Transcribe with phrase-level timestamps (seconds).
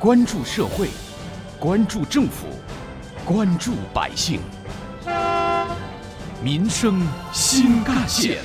[0.00, 0.88] 关注社会，
[1.58, 2.46] 关注政府，
[3.22, 4.40] 关注百姓，
[6.42, 8.42] 民生新干线。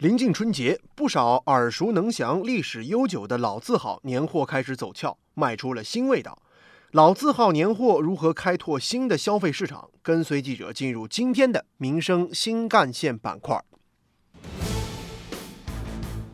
[0.00, 6.42] 临近春节，不少耳熟能详、历史悠久的老字号年货开始走俏，卖出了新味道。
[6.90, 9.88] 老字号年货如何开拓新的消费市场？
[10.02, 13.64] 跟随记者进入今天的民生新干线板块，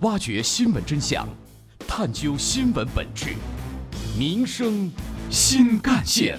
[0.00, 1.28] 挖掘新闻真相，
[1.92, 3.34] 探究新闻本质，
[4.16, 4.88] 民生
[5.28, 6.38] 新干线。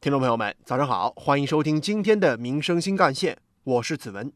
[0.00, 4.32] 听众朋友们，早上好，欢迎收听今天的民生新干线，我是子文。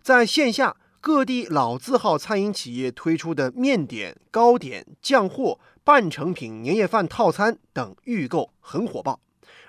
[0.00, 9.18] 在线下，各地老字号餐饮企业推出的面点、糕点、酱货、半成品、年夜饭套餐等预购很火爆；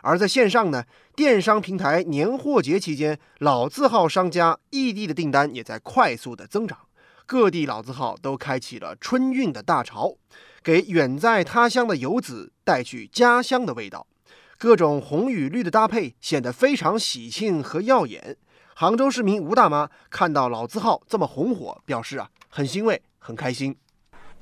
[0.06, 0.84] 而在线上呢，
[1.16, 6.78] 电商平台年货节期间，老字号商家异地的订单也在快速的增长，
[7.26, 10.14] 各地老字号都开启了春运的大潮，
[10.62, 14.06] 给远在他乡的游子带去家乡的味道。
[14.60, 18.38] 各种红与绿的搭配显得非常喜庆和耀眼。
[18.76, 23.76] 杭州市民吴大妈看到老字号这么红火，表示啊很欣慰，很开心。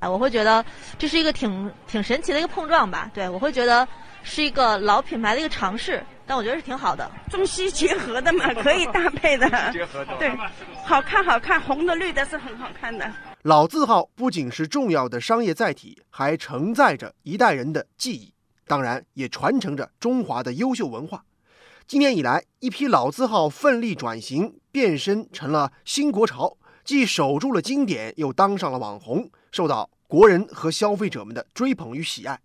[0.03, 0.63] 啊，我会觉得
[0.99, 3.09] 这是一个挺挺神奇的一个碰撞吧。
[3.13, 3.87] 对我会觉得
[4.21, 7.09] 是一个老品牌的一个尝试，但我觉得是挺好的。
[7.29, 9.47] 中西结合的嘛，可以搭配的。
[9.71, 10.17] 结合的。
[10.17, 10.29] 对，
[10.83, 13.09] 好看好看，红的绿的是很好看的。
[13.43, 18.33] 老字号不仅是重要的商业载体，还承载着一代人的记忆。
[18.67, 21.23] 当然，也传承着中华的优秀文化。
[21.85, 32.39] 今年以来，一批老字号奋力转型，变身成了新国潮，既守住了经典，又当上了网红，受到国人和消费者们的追捧与喜爱。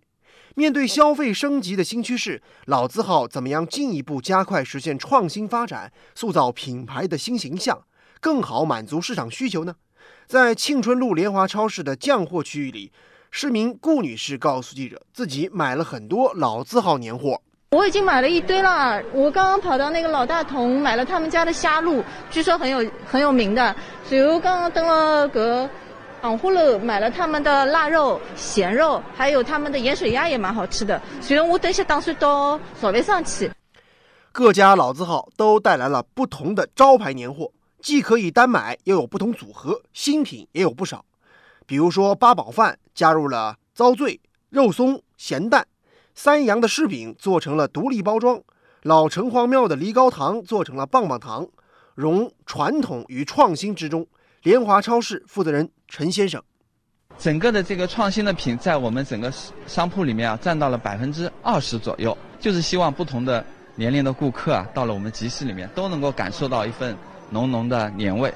[0.55, 7.85] 面对消费升级的新趋势，老字号怎么样进一步加快实现创新发展，塑造品牌的新形象，
[8.21, 9.77] 更好满足市场需求呢？
[10.27, 12.93] 在庆春路联华超市的降货区域里。
[13.31, 17.43] 市民顾女士告诉记者，自己买了很多老字号年货。
[17.71, 19.03] 我已经买了一堆了。
[19.13, 23.77] 我刚刚跑到那个老大同买了他们家的虾露，据说很有很有名的。
[24.07, 25.69] 随后刚刚登了个
[26.23, 31.01] 昂户楼，买了他们的腊肉、咸肉，还有他们的盐水鸭也蛮好吃的。
[31.21, 33.51] 随后我等一下打算到稍微上去。
[34.33, 37.53] 各家老字号都带来了不同的招牌年货，
[37.83, 41.05] 既可以单买，又有不同组合，新品也有不少。
[41.67, 44.19] 比如说八宝饭加入了糟醉、
[44.49, 45.63] 肉松、咸蛋；
[46.21, 48.41] 三阳的柿饼做成了独立包装；
[48.83, 51.47] 老城隍庙的梨膏糖做成了棒棒糖，
[51.95, 54.05] 融传统与创新之中。
[54.43, 56.43] 联华超市负责人陈先生，
[57.21, 59.33] 整个的这个创新的品在我们整个
[59.69, 63.45] 商铺里面啊，占到了百分之二十左右，就是希望不同的
[63.77, 66.97] 年龄的顾客啊，到了我们集市里面都能够感受到一份
[67.31, 68.35] 浓浓的年味。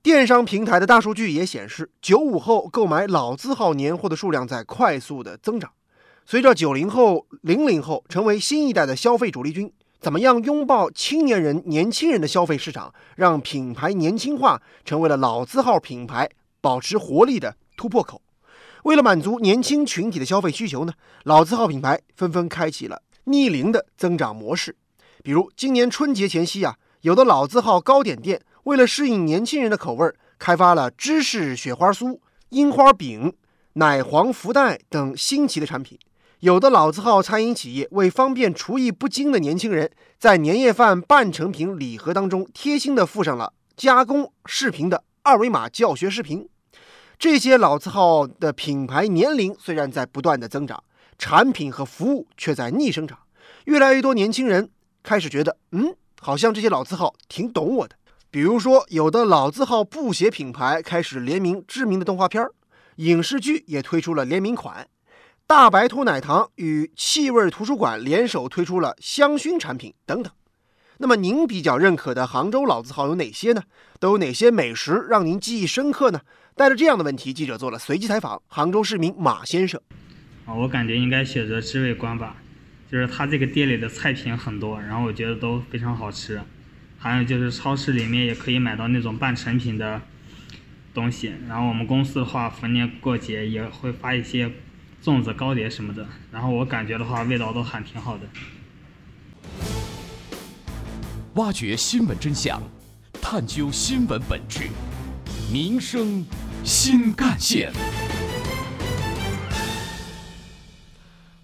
[0.00, 5.68] 电商平台的大数据也显示，九五后购买老字号年货的数量在快速的增长。
[6.28, 16.28] 随着九零后、零零后成为新一代的消费主力军，怎么样拥抱青年人、年轻人的消费市场，让品牌年轻化，成为了老字号品牌
[16.60, 18.20] 保持活力的突破口。
[18.82, 24.74] 为了满足年轻群体的消费需求呢，老字号品牌纷纷开启了逆龄的增长模式。
[25.22, 28.42] 比如今年春节前夕啊，有的老字号糕点店。
[28.64, 33.32] 为了适应年轻人的口味，开发了芝士雪花酥、樱花饼、
[33.74, 35.96] 奶黄福袋等新奇的产品。
[36.40, 46.46] 有的老字号餐饮企业为方便厨艺不精的年轻人，在年夜饭半成品礼盒当中贴心地附上了加工视频的二维码教学视频。
[47.18, 50.84] 这些老字号的品牌年龄虽然在不断的增长，
[51.16, 53.18] 产品和服务却在逆生长。
[53.64, 54.68] 越来越多年轻人
[55.02, 57.96] 开始觉得，嗯，好像这些老字号挺懂我的。
[58.30, 62.52] 比如说，有的老字号布鞋品牌开始联名知名的动画片儿，
[62.96, 64.86] 影视剧也推出了联名款。
[65.48, 70.32] 大白兔奶糖与气味图书馆联手推出了香薰产品等等。
[70.98, 73.62] 那么，您比较认可的杭州老字号有哪些呢？
[74.00, 76.22] 都有哪些美食让您记忆深刻呢？
[76.56, 78.42] 带着这样的问题，记者做了随机采访。
[78.48, 79.80] 杭州市民马先生，
[80.46, 82.38] 啊，我感觉应该选择知味观吧，
[82.90, 86.40] 就是他这个店里的菜品很多，然后我觉得都非常好吃。
[86.98, 90.02] 还有就是超市里面也可以买到那种半成品的
[90.92, 94.50] 东西，然后我们公司的话，逢年过节也会发一些
[95.06, 98.26] 粽子、糕点什么的，然后我感觉的话，味道都还挺好的。
[101.34, 102.60] 挖掘新闻真相，
[103.22, 104.68] 探究新闻本质，
[105.48, 106.26] 民生
[106.64, 107.72] 新干线。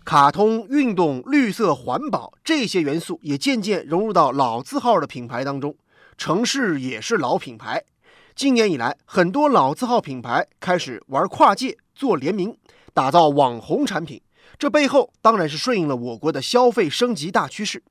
[0.05, 5.77] 卡通、运动、绿色、环保这些元素也渐渐融入到老字号的品牌当中。
[6.19, 7.85] 城市也是老品牌，
[8.35, 12.57] 今年以来，很多老字号品牌开始玩跨界、做联名，
[12.93, 14.21] 打造网红产品。
[14.59, 17.83] 这背后当然是顺应了我国的消费升级大趋势。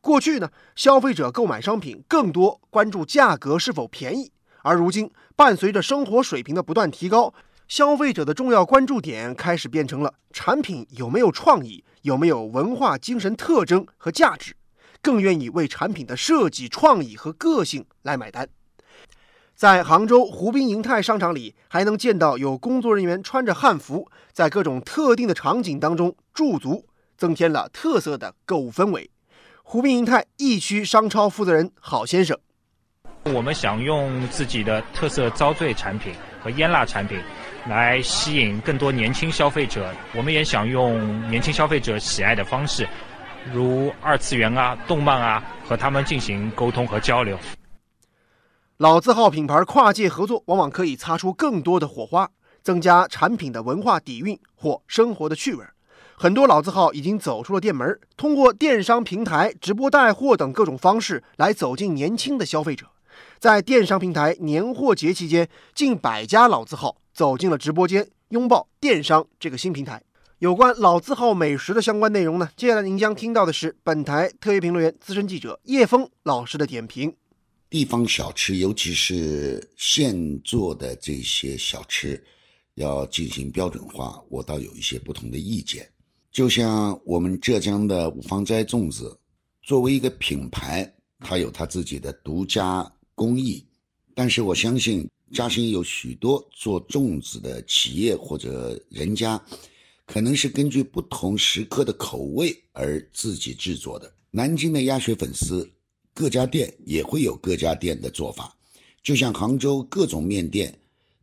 [0.00, 4.30] 过去呢，消费者购买商品更多关注价格是否便宜，
[4.62, 7.32] 而如今伴随着生活水平的不断提高，
[7.66, 14.54] 消费者的重要关注点开始变成了产品有没有创意、有没有文化精神特征和价值，
[15.02, 18.48] 更愿意为产品的设计创意和个性来买单。
[19.58, 29.10] 在杭州湖滨银泰商场里，还能见到有工作人员穿着汉服，在各种特定的场景当中驻足，增添了特色的购物氛围。
[29.64, 32.38] 湖滨银泰易区商超负责人郝先生
[33.34, 37.18] ：“我们想用自己的特色遭罪产品和腌腊产品，
[37.68, 39.92] 来吸引更多年轻消费者。
[40.14, 42.88] 我们也想用年轻消费者喜爱的方式，
[43.52, 47.36] 如二次元啊、动漫啊，和他们进行沟通和交流。”
[48.78, 52.30] 老字号品牌跨界合作，往往可以擦出更多的火花，
[52.62, 55.64] 增加产品的文化底蕴或生活的趣味。
[56.16, 62.86] 很多老字号已经走出了店门，通过电商平台、直播带货等各种方式来走进年轻的消费者。
[63.40, 70.00] 在电商平台年货节期间，近百家老字号走进了直播间，拥抱电商这个新平台。
[70.38, 72.48] 有关老字号美食的相关内容呢？
[72.54, 77.16] 接下来您将听到的是本台特约评论员、资深记者叶峰老师的点评。
[77.70, 82.24] 地方小吃，尤其是现做的这些小吃，
[82.76, 85.86] 要进行标准化，我倒有一些不同的意见。
[86.32, 89.18] 就像我们浙江的五芳斋粽子，
[89.62, 93.62] 作为一个品牌，它有它自己的独家工艺。
[94.14, 99.38] 但是我相信，嘉兴有许多做粽子的企业或者人家，
[100.06, 104.10] 可能是根据不同时刻的口味而自己制作的。
[104.30, 105.70] 南京的鸭血粉丝。
[106.18, 108.52] 各家店也会有各家店的做法，
[109.04, 110.76] 就像杭州各种面店，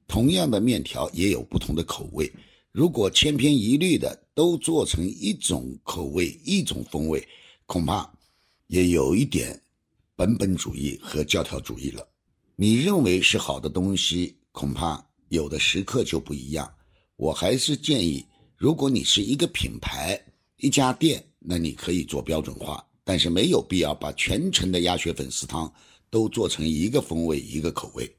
[0.08, 2.32] 同样的面条也有不同的口味。
[2.72, 7.28] 如果千篇一律的都做成一种口味、一种风味，
[7.66, 8.10] 恐怕
[8.68, 9.62] 也有一点
[10.16, 12.08] 本本主义和教条主义了。
[12.56, 16.74] 你认为是好的东西，恐怕有的时刻就不一样。
[17.18, 18.26] 我还是建议，
[18.56, 20.18] 如果你是一个品牌、
[20.56, 22.85] 一家店，那你可以做标准化。
[23.06, 25.72] 但是没有必要把全城的鸭血粉丝汤
[26.10, 28.14] 都做成一个风味、一个口味。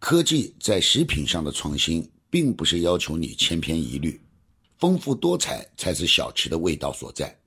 [0.00, 4.20] 科技在食品上的创新，并不是要求你千篇一律，
[4.76, 7.38] 丰富多彩才是小吃的味道所在。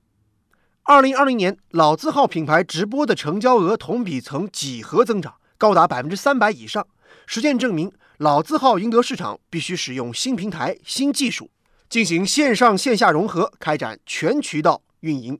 [0.82, 6.88] 二零二零年，老字号品牌直播的成交额同比呈几何增长，高达百分之三百以上。
[7.26, 11.50] 实践证明，老字号赢得市场，必须使用新平台、新技术，
[11.90, 15.38] 进行线上线下融合，开展全渠道运营。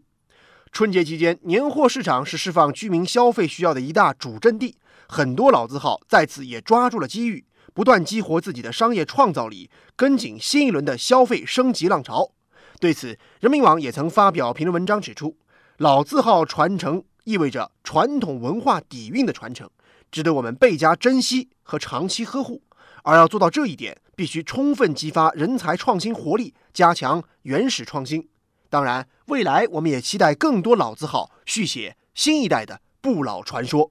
[0.70, 4.76] 春节期间，年货市场是释放居民消费需要的一大主阵地。
[5.08, 7.44] 很多老字号在此也抓住了机遇，
[7.74, 12.30] 不断激活自己的商业创造力，跟紧新一轮的消费升级浪潮。
[12.78, 15.36] 对此，人民网也曾发表评论文章指出，
[15.78, 19.68] 老字号传承意味着传统文化底蕴的传承，
[20.12, 22.62] 值得我们倍加珍惜和长期呵护。
[23.04, 28.28] 而要做到这一点，必须充分激发人才创新活力，加强原始创新。
[28.70, 33.90] 当然，未来我们也期待更多老字号续写新一代的不老传说。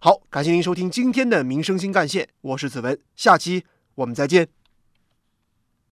[0.00, 4.53] 好，感谢您收听今天的《民生新干线》，我是子文，下期我们再见。